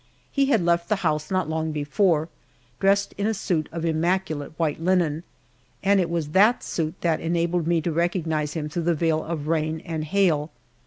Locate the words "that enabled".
7.01-7.67